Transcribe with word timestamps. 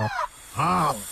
Offside. 0.00 1.09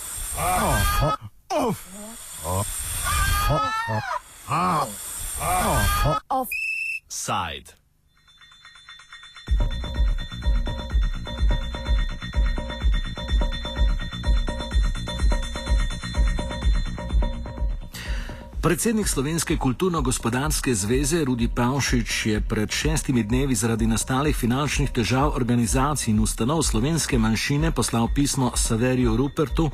Predsednik 18.69 19.07
Slovenske 19.07 19.57
kulturno-gospodarske 19.57 20.75
zveze 20.75 21.23
Rudi 21.25 21.47
Pavšič 21.55 22.25
je 22.25 22.41
pred 22.41 22.69
šestimi 22.71 23.23
dnevi 23.23 23.55
zaradi 23.55 23.87
nastalih 23.87 24.35
finančnih 24.35 24.91
težav 24.93 25.33
organizacij 25.35 26.11
in 26.13 26.19
ustanov 26.19 26.61
slovenske 26.63 27.17
manjšine 27.17 27.71
poslal 27.71 28.07
pismo 28.15 28.51
Saveriju 28.55 29.15
Rupertu, 29.17 29.69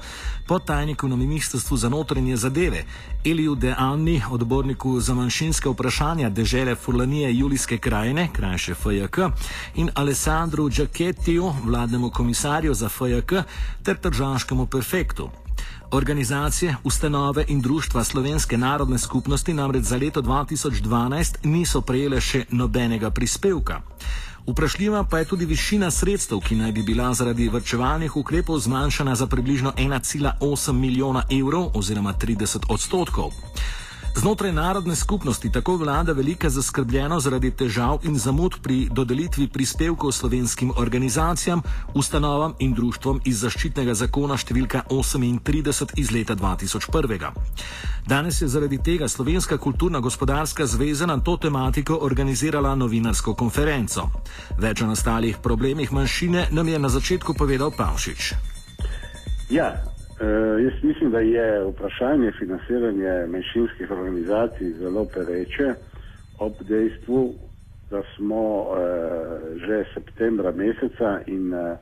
podtajniku 0.48 1.08
na 1.08 1.16
Ministrstvu 1.16 1.78
za 1.78 1.90
notranje 1.90 2.38
zadeve, 2.38 2.86
Eliju 3.26 3.56
Deanni, 3.56 4.22
odborniku 4.32 5.00
za 5.00 5.14
manjšinske 5.14 5.70
vprašanja 5.70 6.30
dežele 6.30 6.76
Furlanije 6.76 7.38
Julijske 7.38 7.78
krajine, 7.78 8.30
krajše 8.34 8.74
FJK, 8.74 9.18
in 9.76 9.90
Alessandru 9.96 10.70
Giachettiju, 10.70 11.54
vladnemu 11.66 12.10
komisarju 12.10 12.74
za 12.74 12.90
FJK, 12.90 13.44
ter 13.84 13.98
tržanskemu 13.98 14.66
prefektu. 14.66 15.45
Organizacije, 15.92 16.76
ustanove 16.84 17.46
in 17.48 17.62
društva 17.62 18.04
slovenske 18.04 18.58
narodne 18.58 18.98
skupnosti 18.98 19.54
namreč 19.54 19.84
za 19.84 19.98
leto 19.98 20.22
2012 20.22 21.36
niso 21.44 21.82
prejele 21.82 22.22
še 22.22 22.46
nobenega 22.52 23.10
prispevka. 23.10 23.82
Vprašljiva 24.48 25.04
pa 25.04 25.20
je 25.20 25.26
tudi 25.26 25.46
višina 25.46 25.92
sredstev, 25.92 26.40
ki 26.40 26.56
naj 26.56 26.72
bi 26.72 26.84
bila 26.84 27.14
zaradi 27.14 27.50
vrčevalnih 27.50 28.18
ukrepov 28.18 28.60
zmanjšana 28.60 29.16
za 29.16 29.28
približno 29.28 29.72
1,8 29.78 30.72
milijona 30.72 31.24
evrov 31.32 31.72
oziroma 31.74 32.14
30 32.14 32.66
odstotkov. 32.70 33.32
Znotraj 34.16 34.52
narodne 34.52 34.96
skupnosti 34.96 35.52
tako 35.52 35.76
vlada 35.78 36.14
velika 36.14 36.50
zaskrbljenost 36.50 37.24
zaradi 37.24 37.52
težav 37.52 38.00
in 38.04 38.18
zamud 38.20 38.56
pri 38.64 38.88
dodelitvi 38.92 39.48
prispevkov 39.48 40.12
slovenskim 40.12 40.72
organizacijam, 40.78 41.62
ustanovam 41.94 42.54
in 42.60 42.74
društvom 42.74 43.20
iz 43.26 43.42
zaščitnega 43.44 43.94
zakona 43.94 44.38
številka 44.38 44.84
38 44.90 46.00
iz 46.00 46.12
leta 46.12 46.36
2001. 46.36 47.32
Danes 48.08 48.42
je 48.42 48.48
zaradi 48.48 48.78
tega 48.78 49.08
Slovenska 49.08 49.58
kulturno-gospodarska 49.58 50.66
zveza 50.66 51.06
na 51.06 51.20
to 51.20 51.38
tematiko 51.38 51.98
organizirala 52.02 52.76
novinarsko 52.76 53.34
konferenco. 53.34 54.08
Več 54.60 54.82
o 54.82 54.88
nastalih 54.88 55.38
problemih 55.44 55.92
manjšine 55.92 56.48
nam 56.52 56.68
je 56.68 56.80
na 56.80 56.90
začetku 56.90 57.34
povedal 57.34 57.72
Pavšič. 57.72 58.34
Ja, 59.50 59.95
jaz 60.64 60.84
mislim, 60.84 61.12
da 61.12 61.20
je 61.20 61.66
vprašanje 61.66 62.32
financiranja 62.32 63.28
menšinskih 63.28 63.92
organizacij 63.92 64.70
zelo 64.80 65.06
pereče. 65.14 65.74
Ob 66.40 66.54
dejstvu, 66.68 67.34
da 67.90 68.02
smo 68.16 68.62
uh, 68.62 68.78
že 69.68 69.84
septembra 69.94 70.52
meseca 70.52 71.20
in 71.28 71.54
uh, 71.54 71.78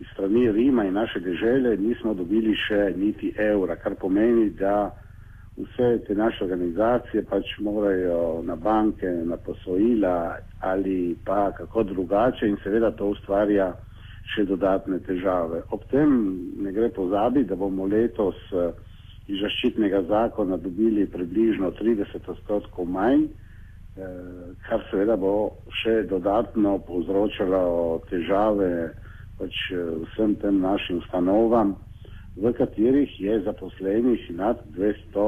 iz 0.00 0.06
strani 0.12 0.52
Rima 0.52 0.84
in 0.84 0.94
naše 0.94 1.20
dežele 1.20 1.76
nismo 1.76 2.14
dobili 2.14 2.54
še 2.56 2.92
niti 2.96 3.34
evra, 3.38 3.76
kar 3.76 3.94
pomeni, 3.94 4.50
da 4.50 4.90
vse 5.56 5.98
te 6.06 6.14
naše 6.14 6.44
organizacije 6.44 7.24
pač 7.30 7.58
morajo 7.58 8.42
na 8.42 8.56
banke, 8.56 9.06
na 9.06 9.36
posojila 9.36 10.36
ali 10.60 11.16
pa 11.24 11.52
kako 11.52 11.82
drugače 11.82 12.48
in 12.48 12.56
seveda 12.62 12.90
to 12.90 13.06
ustvarja 13.06 13.72
še 14.32 14.46
dodatne 14.48 15.00
težave. 15.04 15.62
Ob 15.74 15.84
tem 15.90 16.10
ne 16.64 16.72
gre 16.72 16.88
pozabiti, 16.94 17.48
da 17.50 17.58
bomo 17.60 17.86
letos 17.90 18.38
eh, 18.52 18.72
iz 19.28 19.40
zaščitnega 19.42 20.04
zakona 20.08 20.56
dobili 20.60 21.06
približno 21.10 21.72
30 21.78 22.28
odstotkov 22.32 22.88
manj, 22.88 23.26
eh, 23.28 24.52
kar 24.68 24.84
seveda 24.90 25.16
bo 25.20 25.54
še 25.82 26.02
dodatno 26.10 26.78
povzročalo 26.88 28.00
težave 28.10 28.70
pač 29.38 29.54
eh, 29.72 29.82
vsem 30.08 30.36
tem 30.42 30.60
našim 30.62 31.02
ustanovam, 31.04 31.76
v 32.34 32.50
katerih 32.58 33.12
je 33.20 33.34
zaposlenih 33.46 34.22
nad 34.34 34.58
200 34.74 35.26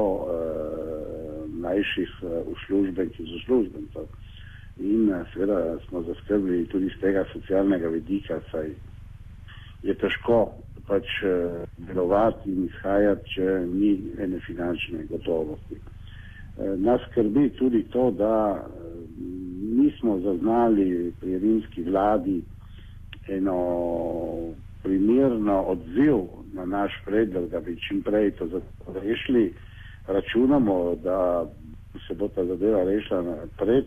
mlajših 1.57 2.11
uslužbencev 2.51 3.23
in 3.23 3.37
uslužbencev. 3.37 4.09
In 4.83 5.07
seveda 5.31 5.79
smo 5.87 6.01
zaskrbljeni 6.03 6.67
tudi 6.67 6.91
z 6.91 6.99
tega 6.99 7.23
socialnega 7.31 7.87
vidika, 7.95 8.41
saj 8.51 8.75
je 9.83 9.93
težko 9.93 10.53
pač 10.87 11.05
uh, 11.23 11.63
delovati 11.77 12.51
in 12.51 12.65
izhajati, 12.65 13.29
če 13.35 13.47
ni 13.67 13.91
ene 14.23 14.39
finančne 14.47 15.05
gotovosti. 15.09 15.77
Uh, 15.77 16.75
nas 16.79 17.01
skrbi 17.11 17.49
tudi 17.59 17.83
to, 17.91 18.11
da 18.11 18.35
uh, 18.55 18.87
nismo 19.77 20.19
zaznali 20.19 21.13
pri 21.19 21.37
rimski 21.39 21.83
vladi 21.83 22.41
eno 23.27 23.57
primerno 24.83 25.61
odziv 25.61 26.17
na 26.53 26.65
naš 26.65 26.91
predlog, 27.05 27.49
da 27.49 27.59
bi 27.59 27.75
čim 27.87 28.01
prej 28.01 28.31
to 28.31 28.47
rešili. 29.03 29.53
Računamo, 30.07 30.95
da 31.03 31.45
se 32.07 32.15
bo 32.15 32.27
ta 32.27 32.45
zadeva 32.45 32.83
rešila 32.83 33.35
pred 33.57 33.85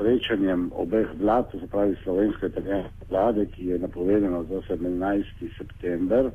srečanjem 0.00 0.70
obeh 0.74 1.06
vlad, 1.20 1.50
to 1.52 1.60
se 1.60 1.66
pravi 1.66 1.96
slovenske 2.02 2.46
in 2.46 2.52
italijanske 2.52 3.04
vlade, 3.10 3.46
ki 3.46 3.66
je 3.66 3.78
napovedano 3.78 4.44
za 4.44 4.60
17. 4.68 5.24
september, 5.58 6.30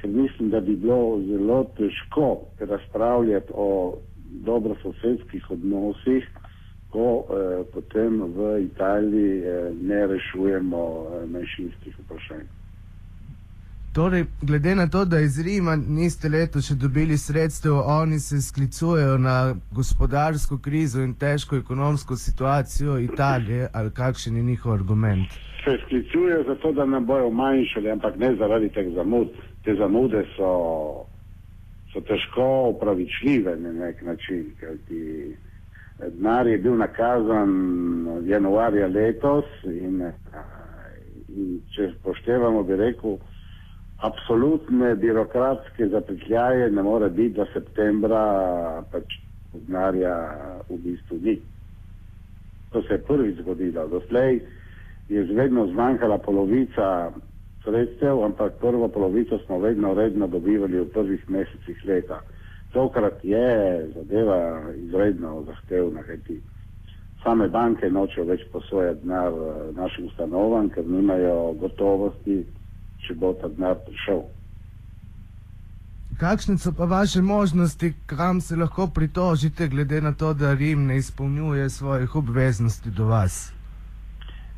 ker 0.00 0.10
mislim, 0.10 0.50
da 0.50 0.60
bi 0.60 0.76
bilo 0.76 1.20
zelo 1.22 1.64
težko 1.76 2.40
razpravljati 2.58 3.52
o 3.54 3.96
dobrososedskih 4.44 5.50
odnosih, 5.50 6.26
ko 6.90 7.06
eh, 7.22 7.64
potem 7.72 8.22
v 8.34 8.62
Italiji 8.62 9.42
eh, 9.42 9.70
ne 9.82 10.06
rešujemo 10.06 10.82
eh, 10.86 11.26
manjšinskih 11.26 11.94
vprašanj. 11.98 12.59
Torej, 13.94 14.24
glede 14.42 14.74
na 14.74 14.86
to, 14.86 15.04
da 15.04 15.20
iz 15.20 15.40
Rima 15.42 15.76
niste 15.76 16.28
letos 16.28 16.68
še 16.68 16.74
dobili 16.78 17.16
sredstev, 17.18 17.74
oni 17.86 18.18
se 18.22 18.38
sklicujejo 18.42 19.16
na 19.18 19.54
gospodarsko 19.74 20.58
krizo 20.62 21.02
in 21.02 21.14
težko 21.14 21.56
ekonomsko 21.56 22.16
situacijo 22.16 22.98
Italije, 22.98 23.68
ali 23.72 23.90
kakšen 23.90 24.36
je 24.36 24.42
njihov 24.42 24.72
argument? 24.72 25.34
Se 25.64 25.74
sklicujejo 25.84 26.44
zato, 26.46 26.72
da 26.72 26.86
nam 26.86 27.06
bojo 27.06 27.30
manjšali, 27.30 27.90
ampak 27.90 28.16
ne 28.16 28.34
zaradi 28.36 28.68
teh 28.68 28.92
zamud. 28.94 29.34
Te 29.64 29.74
zamude 29.74 30.22
so, 30.36 30.52
so 31.92 32.00
težko 32.00 32.46
upravičljive 32.76 33.56
na 33.56 33.72
nek 33.72 34.02
način, 34.02 34.52
kajti 34.60 35.02
denar 35.98 36.46
je 36.46 36.58
bil 36.58 36.78
nakazan 36.78 37.50
januarja 38.24 38.86
letos 38.86 39.44
in, 39.64 39.98
in 41.28 41.60
če 41.74 41.90
poštevamo, 42.06 42.62
bi 42.62 42.76
rekel, 42.76 43.18
absolutne 44.00 44.94
birokratske 44.94 45.88
zapetljaje 45.88 46.70
ne 46.70 46.82
more 46.82 47.10
biti, 47.10 47.36
da 47.36 47.46
septembra 47.52 48.22
pač 48.92 49.18
denarja 49.52 50.14
v 50.68 50.78
bistvu 50.84 51.18
ni. 51.22 51.38
To 52.72 52.82
se 52.82 52.94
je 52.94 53.02
prvič 53.02 53.40
zgodilo. 53.40 53.86
Doslej 53.88 54.40
je 55.08 55.22
vedno 55.22 55.66
zmanjkala 55.66 56.18
polovica 56.18 57.10
sredstev, 57.64 58.24
ampak 58.24 58.52
prvo 58.60 58.88
polovico 58.88 59.38
smo 59.46 59.58
vedno 59.58 59.94
redno 59.94 60.26
dobivali 60.26 60.80
v 60.80 60.92
prvih 60.92 61.30
mesecih 61.30 61.84
leta. 61.84 62.20
Tokrat 62.72 63.24
je 63.24 63.88
zadeva 63.94 64.62
izredno 64.76 65.42
zahtevna, 65.46 66.02
kajti 66.02 66.40
same 67.22 67.48
banke 67.48 67.90
nočejo 67.90 68.24
več 68.24 68.44
posojati 68.52 69.02
denar 69.02 69.32
eh, 69.32 69.72
našim 69.76 70.06
ustanovam, 70.06 70.70
ker 70.70 70.86
nimajo 70.86 71.52
gotovosti, 71.60 72.44
če 73.06 73.14
bo 73.14 73.32
ta 73.40 73.48
denar 73.48 73.78
prišel. 73.86 74.22
Kakšne 76.20 76.58
so 76.58 76.72
pa 76.76 76.84
vaše 76.84 77.22
možnosti, 77.22 77.92
kam 78.06 78.40
se 78.40 78.56
lahko 78.56 78.86
pritožite, 78.94 79.68
glede 79.68 80.00
na 80.00 80.12
to, 80.12 80.34
da 80.34 80.54
Rim 80.54 80.86
ne 80.86 80.96
izpolnjuje 80.96 81.70
svojih 81.70 82.16
obveznosti 82.16 82.90
do 82.90 83.06
vas? 83.06 83.52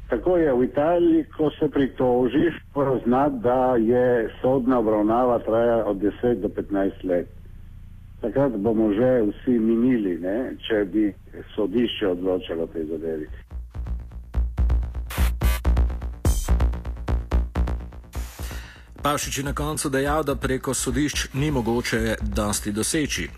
Tako 0.08 0.37
je 0.37 0.52
v 0.52 0.64
Italiji, 0.64 1.25
ko 1.37 1.50
se 1.50 1.69
pritožiš, 1.70 2.55
poznati, 2.75 3.38
da 3.43 3.76
je 3.76 4.28
sodna 4.40 4.78
obravnava 4.78 5.38
traja 5.38 5.84
od 5.84 5.96
10 5.96 6.40
do 6.40 6.49
15 6.49 7.05
let. 7.05 7.28
Takrat 8.20 8.52
bomo 8.56 8.93
že 8.93 9.22
vsi 9.22 9.58
minili, 9.58 10.19
ne, 10.19 10.55
če 10.67 10.84
bi 10.84 11.14
sodišče 11.55 12.08
odločalo 12.08 12.67
te 12.67 12.84
zadevi. 12.84 13.26
Pavšič 19.02 19.38
je 19.38 19.44
na 19.44 19.52
koncu 19.52 19.90
dejal, 19.90 20.22
da 20.22 20.37
preko 20.37 20.75
sodišč 20.75 21.34
ni 21.34 21.50
mogoče 21.50 22.14
dosti 22.22 22.72
doseči. 22.72 23.28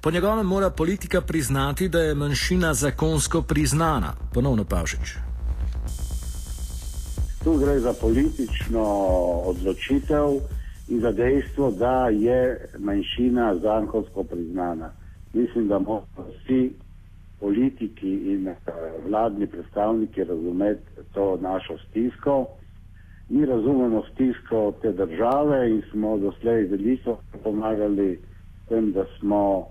Po 0.00 0.10
njegovem 0.10 0.46
mora 0.46 0.70
politika 0.70 1.20
priznati, 1.20 1.88
da 1.88 2.00
je 2.00 2.14
manjšina 2.14 2.74
zakonsko 2.74 3.42
priznana. 3.42 4.14
Ponovno 4.34 4.64
Pavšič. 4.64 5.16
Tu 7.44 7.56
gre 7.58 7.80
za 7.80 7.92
politično 8.00 8.84
odločitev 9.50 10.38
in 10.88 11.00
za 11.00 11.12
dejstvo, 11.12 11.70
da 11.70 12.08
je 12.08 12.68
manjšina 12.78 13.54
zankovsko 13.62 14.24
priznana. 14.24 14.90
Mislim, 15.32 15.68
da 15.68 15.78
moramo 15.78 16.30
vsi 16.30 16.72
politiki 17.40 18.10
in 18.32 18.48
uh, 18.48 18.54
vladni 19.06 19.46
predstavniki 19.46 20.24
razumeti 20.24 20.82
to 21.14 21.38
našo 21.42 21.78
stisko. 21.88 22.46
Mi 23.28 23.46
razumemo 23.46 24.02
stisko 24.12 24.72
te 24.82 24.92
države 24.92 25.70
in 25.70 25.82
smo 25.90 26.18
doslej 26.18 26.62
veliko 26.64 27.18
pomagali 27.42 28.20
tem, 28.68 28.92
da 28.92 29.04
smo 29.18 29.66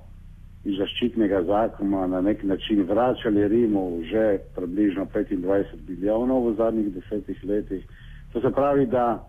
iz 0.65 0.77
zaščitnega 0.77 1.41
zakona 1.43 2.07
na 2.07 2.21
nek 2.21 2.43
način 2.43 2.83
vračali 2.89 3.47
Rimu 3.47 4.01
že 4.11 4.39
približno 4.55 5.05
25 5.05 5.65
milijonov 5.87 6.49
v 6.49 6.55
zadnjih 6.57 6.93
desetih 6.93 7.43
letih. 7.43 7.85
To 8.33 8.41
se 8.41 8.51
pravi, 8.51 8.85
da, 8.85 9.23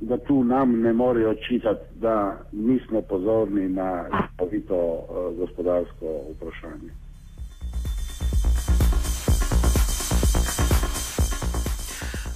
da 0.00 0.16
tu 0.18 0.44
nam 0.44 0.80
ne 0.82 0.92
morejo 0.92 1.30
očitati, 1.30 1.84
da 2.00 2.38
nismo 2.52 3.02
pozorni 3.02 3.68
na 3.68 4.06
izpovito 4.24 4.76
uh, 4.76 5.38
gospodarsko 5.38 6.06
vprašanje. 6.34 7.07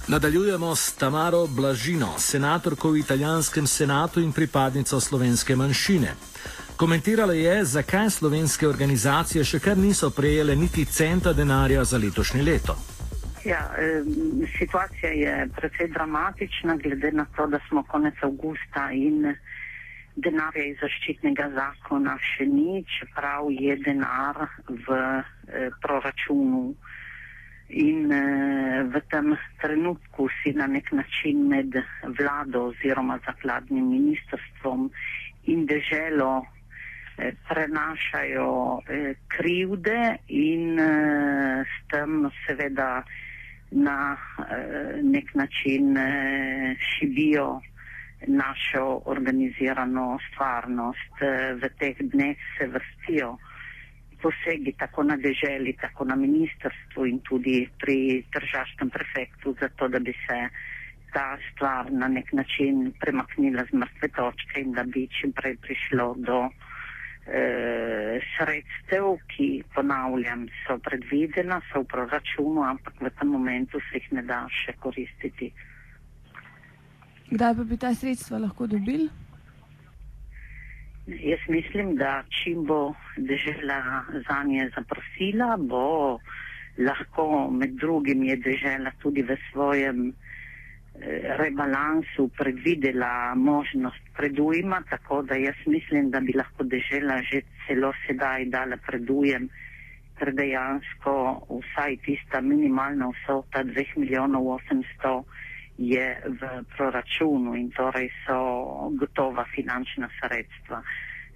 Nadaljujemo 0.07 0.75
s 0.75 0.95
Tamaro 0.95 1.47
Blažino, 1.47 2.13
senatorko 2.17 2.89
v 2.91 2.97
italijanskem 2.97 3.67
senatu 3.67 4.19
in 4.19 4.31
pripadnico 4.31 4.99
slovenske 4.99 5.55
manjšine. 5.55 6.11
Komentirala 6.75 7.33
je, 7.33 7.63
zakaj 7.65 8.09
slovenske 8.09 8.67
organizacije 8.67 9.43
še 9.43 9.59
kar 9.63 9.77
niso 9.77 10.09
prejele 10.09 10.55
niti 10.55 10.85
centa 10.85 11.33
denarja 11.33 11.83
za 11.83 11.97
letošnje 11.97 12.43
leto. 12.43 12.75
Ja, 13.45 13.71
situacija 14.57 15.11
je 15.11 15.47
precej 15.55 15.87
dramatična, 15.87 16.75
glede 16.83 17.11
na 17.11 17.25
to, 17.35 17.47
da 17.47 17.59
smo 17.69 17.83
konec 17.83 18.15
avgusta 18.21 18.89
in 18.91 19.35
denarja 20.15 20.65
iz 20.65 20.77
zaščitnega 20.83 21.47
zakona 21.55 22.17
še 22.19 22.45
ni, 22.45 22.83
čeprav 22.97 23.47
je 23.51 23.79
denar 23.85 24.49
v 24.67 24.99
eh, 24.99 25.69
proračunu. 25.81 26.73
In 27.73 28.05
uh, 28.05 28.85
v 28.93 29.01
tem 29.09 29.33
trenutku 29.61 30.29
si 30.41 30.53
na 30.53 30.67
nek 30.67 30.91
način 30.93 31.47
med 31.49 31.73
vlado 32.19 32.69
oziroma 32.69 33.17
zakladnim 33.25 33.89
ministrstvom 33.89 34.91
in 35.45 35.65
deželo 35.65 36.45
eh, 37.17 37.33
prenašajo 37.49 38.81
eh, 38.87 39.13
krivde 39.27 40.17
in 40.29 40.79
eh, 40.79 41.65
s 41.65 41.75
tem 41.91 42.29
seveda 42.45 43.03
na 43.71 44.17
eh, 44.39 45.01
nek 45.01 45.35
način 45.35 45.97
eh, 45.97 46.75
šibijo 46.77 47.61
našo 48.27 49.01
organizirano 49.05 50.19
stvarnost. 50.29 51.21
Eh, 51.21 51.53
v 51.53 51.69
teh 51.79 51.97
dneh 51.99 52.37
se 52.57 52.67
vrstijo 52.67 53.37
posegi 54.23 54.73
tako 54.79 55.03
na 55.03 55.17
deželi, 55.19 55.75
tako 55.81 56.05
na 56.05 56.15
ministrstvu 56.15 57.05
in 57.11 57.19
tudi 57.27 57.67
pri 57.79 58.23
državskem 58.33 58.89
prefektu, 58.89 59.55
zato 59.61 59.87
da 59.87 59.99
bi 59.99 60.13
se 60.25 60.39
ta 61.13 61.37
stvar 61.51 61.91
na 61.91 62.07
nek 62.07 62.33
način 62.33 62.91
premaknila 62.99 63.65
z 63.71 63.77
mrtve 63.77 64.07
točke 64.15 64.61
in 64.61 64.71
da 64.73 64.83
bi 64.83 65.07
čim 65.19 65.31
prej 65.31 65.57
prišlo 65.61 66.15
do 66.17 66.39
e, 66.47 67.43
sredstev, 68.33 69.17
ki, 69.35 69.63
ponavljam, 69.75 70.47
so 70.63 70.77
predvidena, 70.87 71.61
so 71.71 71.83
v 71.83 71.91
proračunu, 71.93 72.63
ampak 72.63 73.01
v 73.01 73.11
tem 73.19 73.29
momentu 73.29 73.79
se 73.89 74.01
jih 74.01 74.11
ne 74.17 74.25
da 74.31 74.45
še 74.63 74.73
koristiti. 74.79 75.51
Kdaj 77.29 77.55
pa 77.57 77.63
bi 77.63 77.77
ta 77.77 77.93
sredstva 77.95 78.41
lahko 78.41 78.67
dobili? 78.67 79.22
Jaz 81.07 81.39
mislim, 81.49 81.95
da 81.95 82.23
čim 82.29 82.65
bo 82.65 82.93
država 83.17 84.03
za 84.27 84.43
nje 84.43 84.69
zaprosila, 84.75 85.57
bo 85.59 86.19
lahko 86.77 87.49
med 87.51 87.69
drugim 87.69 88.23
je 88.23 88.35
država 88.35 88.91
tudi 89.01 89.21
v 89.21 89.35
svojem 89.51 90.07
eh, 90.09 91.35
rebalansu 91.37 92.29
predvidela 92.37 93.35
možnost 93.35 94.03
predujma, 94.15 94.81
tako 94.89 95.21
da 95.21 95.35
jaz 95.35 95.59
mislim, 95.65 96.09
da 96.11 96.19
bi 96.19 96.33
lahko 96.37 96.63
država 96.63 97.21
že 97.31 97.41
celo 97.67 97.91
sedaj 98.07 98.45
dala 98.45 98.77
predujem, 98.87 99.49
ker 100.19 100.31
dejansko 100.33 101.13
vsaj 101.49 101.97
tista 102.05 102.41
minimalna 102.41 103.11
vsota 103.11 103.63
2 103.63 103.85
milijonov 103.97 104.43
800 104.43 105.23
je 105.77 106.21
v 106.39 106.41
proračunu 106.77 107.55
in 107.55 107.71
torej 107.71 108.09
so 108.25 108.89
gotova 108.93 109.45
finančna 109.55 110.09
sredstva. 110.21 110.83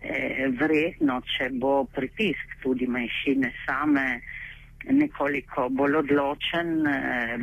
E, 0.01 0.47
verjetno, 0.53 1.21
če 1.25 1.49
bo 1.57 1.85
pritisk 1.89 2.61
tudi 2.61 2.85
manjšine 2.85 3.49
same 3.65 4.21
nekoliko 4.85 5.69
bolj 5.73 6.03
odločen, 6.03 6.85
e, 6.85 6.97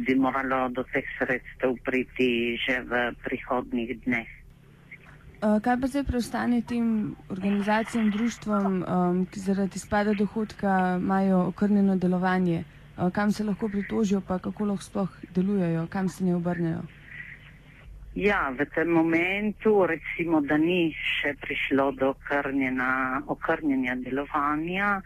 bi 0.06 0.14
moralo 0.14 0.68
do 0.70 0.86
teh 0.92 1.04
sredstev 1.18 1.74
priti 1.82 2.54
že 2.62 2.80
v 2.86 3.10
prihodnih 3.26 3.98
dneh. 4.06 4.30
E, 4.30 5.60
kaj 5.66 5.76
pa 5.82 5.90
zdaj 5.90 6.06
preostane 6.06 6.62
tem 6.62 7.16
organizacijam, 7.28 8.14
društvom, 8.14 8.70
um, 8.86 9.26
ki 9.26 9.40
zaradi 9.40 9.78
spada 9.82 10.14
dohodka 10.14 10.96
imajo 11.02 11.50
okrnjeno 11.50 11.98
delovanje? 11.98 12.62
Eh, 12.62 12.83
kam 13.12 13.32
se 13.32 13.44
lahko 13.44 13.68
pritožijo, 13.68 14.20
pa 14.20 14.38
kako 14.38 14.64
lahko 14.64 14.82
sploh 14.82 15.08
delujejo, 15.34 15.86
kam 15.90 16.08
se 16.08 16.24
ne 16.24 16.34
obrnejo? 16.34 16.82
Ja, 18.14 18.54
v 18.54 18.62
tem 18.70 18.94
momentu 18.94 19.86
recimo, 19.90 20.38
da 20.40 20.54
ni 20.54 20.94
še 20.94 21.34
prišlo 21.42 21.90
do 21.98 22.12
okrnjenja 23.26 23.96
delovanja. 23.98 25.02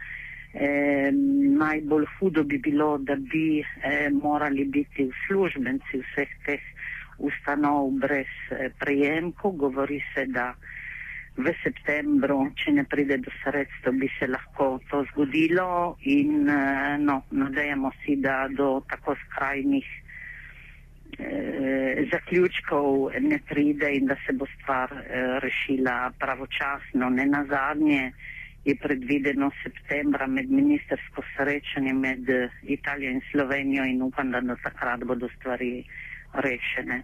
E, 0.53 1.09
najbolj 1.57 2.05
hudo 2.19 2.45
bi 2.45 2.59
bilo, 2.61 2.99
da 2.99 3.17
bi 3.17 3.65
e, 3.65 4.11
morali 4.13 4.65
biti 4.69 5.09
uslužbenci 5.09 6.03
vseh 6.05 6.37
teh 6.45 6.61
ustanov 7.17 7.97
brez 7.97 8.29
e, 8.53 8.69
prejemkov. 8.77 9.57
Govori 9.57 10.03
se, 10.13 10.27
da 10.29 10.53
v 11.39 11.53
septembru, 11.63 12.41
če 12.59 12.75
ne 12.75 12.85
pride 12.91 13.21
do 13.23 13.31
sredstev, 13.43 13.95
bi 14.01 14.09
se 14.19 14.27
lahko 14.27 14.81
to 14.91 15.05
zgodilo 15.13 15.97
in 16.03 16.49
eh, 16.51 16.97
no, 16.99 17.23
nadejamo 17.31 17.93
si, 18.03 18.17
da 18.19 18.49
do 18.51 18.83
tako 18.91 19.15
skrajnih 19.27 19.87
eh, 21.19 22.03
zaključkov 22.11 23.15
ne 23.23 23.39
pride 23.49 23.93
in 23.97 24.11
da 24.11 24.17
se 24.27 24.35
bo 24.35 24.47
stvar 24.59 24.93
eh, 24.99 25.39
rešila 25.45 26.11
pravočasno. 26.19 27.11
Ne 27.11 27.27
na 27.27 27.45
zadnje 27.47 28.13
je 28.65 28.75
predvideno 28.77 29.51
septembra 29.63 30.27
med 30.27 30.51
ministersko 30.51 31.23
srečanje 31.37 31.93
med 31.93 32.29
eh, 32.31 32.51
Italijo 32.63 33.11
in 33.11 33.23
Slovenijo 33.31 33.85
in 33.85 34.03
upam, 34.03 34.31
da 34.31 34.41
do 34.41 34.57
takrat 34.63 35.05
bodo 35.05 35.29
stvari 35.39 35.85
rešene. 36.35 37.03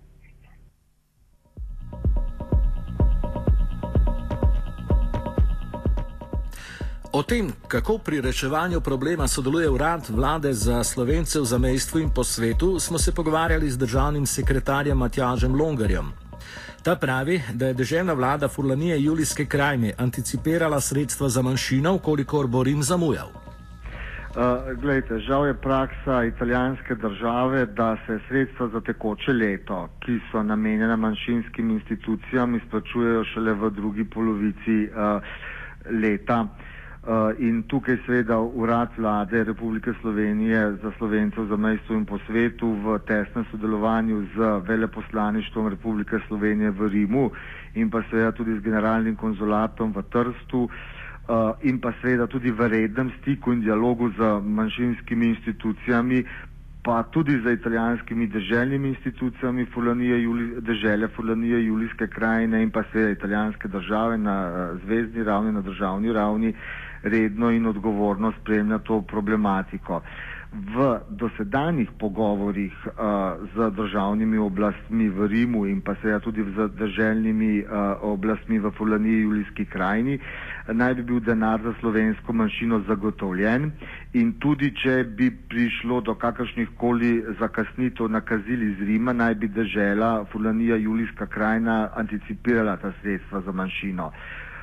O 7.14 7.22
tem, 7.22 7.46
kako 7.68 7.98
pri 7.98 8.20
reševanju 8.20 8.80
problema 8.80 9.28
sodeluje 9.28 9.68
urad 9.70 10.08
vlade 10.10 10.52
za 10.52 10.84
slovence 10.84 11.40
v 11.40 11.44
zamestvu 11.44 12.00
in 12.00 12.10
po 12.10 12.24
svetu, 12.24 12.80
smo 12.80 12.98
se 12.98 13.14
pogovarjali 13.14 13.70
z 13.70 13.78
državnim 13.78 14.26
sekretarjem 14.26 14.98
Matjažem 14.98 15.54
Longarjem. 15.54 16.10
Ta 16.82 16.96
pravi, 16.96 17.40
da 17.52 17.66
je 17.66 17.74
državna 17.74 18.12
vlada 18.12 18.48
Furlanije 18.48 19.02
Julijske 19.02 19.46
krajine 19.46 19.92
anticipirala 19.98 20.80
sredstva 20.80 21.28
za 21.28 21.42
manjšino, 21.42 21.98
kolikor 21.98 22.46
bo 22.46 22.62
Rim 22.62 22.82
zamujal. 22.82 23.30
Uh, 23.30 24.74
glejte, 24.82 25.18
žal 25.18 25.46
je 25.46 25.54
praksa 25.54 26.24
italijanske 26.24 26.94
države, 26.94 27.66
da 27.66 27.96
se 28.06 28.18
sredstva 28.28 28.68
za 28.68 28.80
tekoče 28.80 29.32
leto, 29.32 29.88
ki 30.00 30.18
so 30.32 30.42
namenjena 30.42 30.96
manjšinskim 30.96 31.70
institucijam, 31.70 32.54
izplačujejo 32.54 33.24
šele 33.24 33.52
v 33.54 33.70
drugi 33.70 34.04
polovici 34.04 34.88
uh, 34.90 35.22
leta. 36.02 36.42
Uh, 36.42 36.73
in 37.38 37.62
tukaj 37.68 37.98
seveda 38.06 38.38
urad 38.40 38.88
vlade 38.96 39.44
Republike 39.44 39.92
Slovenije 40.00 40.72
za 40.82 40.92
slovence 40.98 41.40
v 41.40 41.46
zamestju 41.48 41.96
in 41.96 42.04
po 42.04 42.18
svetu 42.26 42.72
v 42.84 42.98
tesnem 43.06 43.44
sodelovanju 43.50 44.22
z 44.34 44.38
veleposlaništvom 44.66 45.68
Republike 45.68 46.16
Slovenije 46.28 46.70
v 46.70 46.88
Rimu 46.88 47.30
in 47.74 47.90
pa 47.90 48.02
seveda 48.10 48.32
tudi 48.32 48.56
z 48.56 48.62
generalnim 48.62 49.16
konzulatom 49.16 49.92
v 49.92 50.02
Trstu 50.08 50.64
uh, 50.64 50.70
in 51.62 51.80
pa 51.80 51.92
seveda 52.00 52.26
tudi 52.26 52.50
v 52.50 52.68
rednem 52.68 53.10
stiku 53.20 53.52
in 53.52 53.60
dialogu 53.60 54.10
z 54.14 54.18
manjšinskimi 54.40 55.26
institucijami, 55.26 56.24
pa 56.84 57.02
tudi 57.02 57.40
z 57.40 57.52
italijanskimi 57.52 58.26
državnimi 58.26 58.88
institucijami 58.88 59.64
Fulanije, 59.66 60.22
Juli, 60.22 60.60
države 60.60 61.08
Fulanije, 61.08 61.64
Julijske 61.64 62.06
krajine 62.06 62.62
in 62.62 62.70
pa 62.70 62.82
seveda 62.92 63.10
italijanske 63.10 63.68
države 63.68 64.18
na 64.18 64.36
uh, 64.46 64.80
zvezdni 64.84 65.24
ravni, 65.24 65.52
na 65.52 65.60
državni 65.60 66.12
ravni, 66.12 66.54
redno 67.04 67.50
in 67.50 67.66
odgovorno 67.66 68.32
spremlja 68.40 68.78
to 68.80 69.02
problematiko. 69.04 70.00
v 70.54 70.76
dosedanjih 71.10 71.90
pogovorih 71.98 72.70
uh, 72.86 72.94
z 73.50 73.70
državnimi 73.74 74.38
oblastmi 74.38 75.08
v 75.10 75.26
Rimu 75.26 75.66
in 75.66 75.82
pa 75.82 75.94
seveda 75.98 76.20
tudi 76.20 76.44
z 76.46 76.68
državnimi 76.78 77.58
uh, 77.60 77.68
oblastmi 78.06 78.58
v 78.58 78.70
Fulaniji 78.70 79.20
Julijski 79.20 79.66
krajini, 79.66 80.18
naj 80.70 80.94
bi 80.94 81.02
bil 81.02 81.20
denar 81.20 81.58
za 81.58 81.74
slovensko 81.80 82.32
manjšino 82.32 82.80
zagotovljen 82.86 83.70
in 84.14 84.32
tudi, 84.38 84.70
če 84.72 84.94
bi 85.04 85.30
prišlo 85.48 86.00
do 86.00 86.14
kakršnih 86.14 86.70
koli 86.78 87.10
zakasnitev 87.40 88.06
nakazil 88.08 88.62
iz 88.62 88.78
Rima, 88.80 89.12
naj 89.12 89.34
bi 89.34 89.48
država 89.50 90.24
Fulanija 90.32 90.76
Julijska 90.76 91.26
krajina 91.26 91.90
anticipirala 91.94 92.76
ta 92.76 92.92
sredstva 93.02 93.40
za 93.40 93.52
manjšino. 93.52 94.06
Eh, 94.06 94.53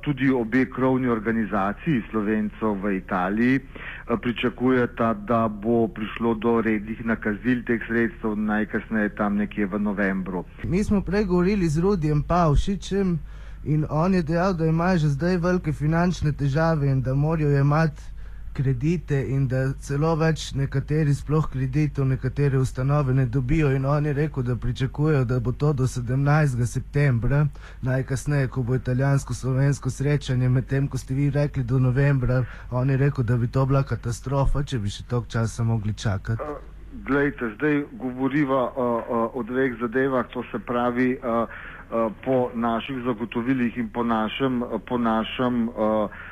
tudi 0.00 0.30
obe 0.30 0.64
krovni 0.70 1.08
organizaciji 1.08 2.02
slovencov 2.10 2.80
v 2.82 2.96
Italiji 2.96 3.56
eh, 3.56 4.16
pričakujeta, 4.22 5.14
da 5.14 5.48
bo 5.48 5.88
prišlo 5.88 6.34
do 6.34 6.60
rednih 6.60 7.04
nakazil 7.04 7.64
teh 7.66 7.80
sredstev 7.86 8.36
najkasneje 8.36 9.08
tam 9.08 9.36
nekje 9.36 9.66
v 9.66 9.78
novembru. 9.78 10.44
Mi 10.64 10.84
smo 10.84 11.00
prej 11.00 11.24
govorili 11.24 11.68
z 11.68 11.80
Rudijem 11.80 12.22
Pavšičem 12.22 13.18
in 13.64 13.84
on 13.90 14.14
je 14.14 14.22
dejal, 14.22 14.54
da 14.54 14.66
imajo 14.66 14.98
že 14.98 15.08
zdaj 15.08 15.36
velike 15.36 15.72
finančne 15.72 16.32
težave 16.32 16.88
in 16.88 17.02
da 17.02 17.14
morajo 17.14 17.60
imati 17.60 18.17
kredite 18.58 19.18
in 19.34 19.46
da 19.48 19.60
celo 19.86 20.14
več 20.18 20.48
nekateri 20.58 21.12
sploh 21.14 21.46
kreditov 21.52 22.08
nekatere 22.10 22.58
ustanove 22.58 23.14
ne 23.14 23.26
dobijo 23.26 23.70
in 23.70 23.84
on 23.86 24.06
je 24.06 24.12
rekel, 24.12 24.42
da 24.42 24.56
pričakujejo, 24.56 25.24
da 25.24 25.38
bo 25.40 25.52
to 25.52 25.72
do 25.72 25.86
17. 25.86 26.64
septembra, 26.66 27.44
najkasneje, 27.82 28.48
ko 28.48 28.62
bo 28.62 28.74
italijansko-slovensko 28.74 29.90
srečanje, 29.90 30.48
medtem 30.48 30.88
ko 30.88 30.98
ste 30.98 31.14
vi 31.14 31.30
rekli 31.30 31.62
do 31.62 31.78
novembra, 31.78 32.42
on 32.70 32.90
je 32.90 32.96
rekel, 32.96 33.24
da 33.24 33.36
bi 33.36 33.46
to 33.46 33.66
bila 33.66 33.82
katastrofa, 33.82 34.62
če 34.62 34.78
bi 34.82 34.90
še 34.90 35.06
tok 35.10 35.28
časa 35.30 35.64
mogli 35.64 35.94
čakati. 35.94 36.42
Uh, 36.42 36.58
glejte, 37.06 37.52
zdaj 37.54 37.84
govoriva 37.92 38.64
uh, 38.64 38.72
uh, 38.74 39.36
o 39.38 39.42
dveh 39.42 39.78
zadevah, 39.80 40.26
to 40.34 40.42
se 40.50 40.58
pravi 40.58 41.12
uh, 41.14 41.46
uh, 41.46 42.10
po 42.24 42.50
naših 42.54 43.04
zagotovilih 43.06 43.78
in 43.78 43.92
po 43.94 44.02
našem, 44.02 44.62
uh, 44.62 44.80
po 44.88 44.98
našem 44.98 45.68
uh, 45.68 46.26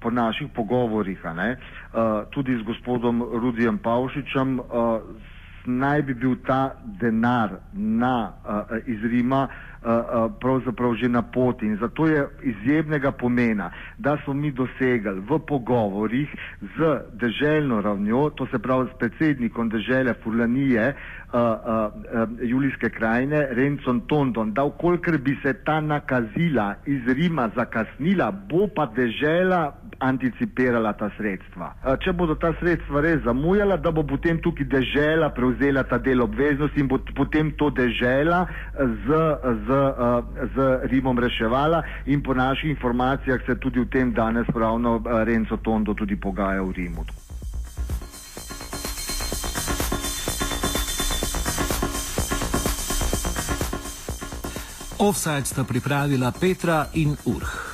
po 0.00 0.10
naših 0.10 0.48
pogovorih, 0.50 1.24
ne, 1.26 1.56
tudi 2.30 2.56
z 2.56 2.62
gospodom 2.62 3.22
Rudijem 3.22 3.78
Pavšičem, 3.78 4.58
naj 5.66 6.02
bi 6.02 6.14
bil 6.14 6.36
ta 6.46 6.74
denar 7.00 7.50
na, 7.72 8.32
iz 8.86 9.02
Rima 9.04 9.48
pravzaprav 10.40 10.94
že 10.94 11.08
na 11.08 11.22
poti. 11.22 11.66
In 11.66 11.76
zato 11.76 12.06
je 12.06 12.28
izjemnega 12.42 13.12
pomena, 13.12 13.70
da 13.98 14.16
smo 14.24 14.34
mi 14.34 14.50
dosegali 14.52 15.20
v 15.20 15.38
pogovorih 15.38 16.28
z 16.60 17.00
deželjno 17.12 17.80
ravnjo, 17.80 18.30
to 18.30 18.46
se 18.46 18.58
pravi 18.58 18.88
s 18.94 18.98
predsednikom 18.98 19.68
dežele 19.68 20.14
Furlanije, 20.24 20.94
uh, 21.32 21.40
uh, 21.40 22.28
Julijske 22.42 22.90
krajine, 22.90 23.46
Rencon 23.50 24.00
Tondon, 24.00 24.52
da 24.52 24.64
ukolikor 24.64 25.18
bi 25.18 25.38
se 25.42 25.54
ta 25.64 25.80
nakazila 25.80 26.74
iz 26.86 27.08
Rima 27.08 27.50
zakasnila, 27.56 28.30
bo 28.30 28.68
pa 28.74 28.86
dežela 28.86 29.72
anticipirala 30.00 30.92
ta 30.96 31.10
sredstva. 31.16 31.70
Če 32.00 32.12
bodo 32.16 32.34
ta 32.40 32.52
sredstva 32.60 33.04
res 33.04 33.22
zamujala, 33.24 33.76
da 33.76 33.92
bo 33.92 34.04
potem 34.08 34.40
tukaj 34.42 34.66
dežela 34.72 35.30
prevzela 35.36 35.84
ta 35.84 35.98
del 35.98 36.24
obveznosti 36.24 36.80
in 36.80 36.88
bo 36.88 36.98
potem 37.16 37.52
to 37.60 37.70
dežela 37.70 38.46
z, 38.74 39.08
z, 39.66 39.80
z 40.56 40.68
Rimom 40.92 41.18
reševala 41.18 41.82
in 42.06 42.22
po 42.22 42.34
naših 42.34 42.70
informacijah 42.70 43.44
se 43.46 43.56
tudi 43.60 43.80
v 43.80 43.88
tem 43.92 44.12
danes 44.12 44.48
pravno 44.52 45.00
Renzo 45.04 45.56
Tondo 45.56 45.94
tudi 45.94 46.16
pogaja 46.16 46.62
v 46.62 46.72
Rimu. 46.72 47.04
Offside 55.00 55.48
sta 55.48 55.64
pripravila 55.64 56.28
Petra 56.28 56.92
in 56.92 57.16
Urh. 57.24 57.69